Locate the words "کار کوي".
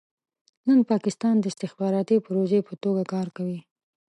3.13-3.59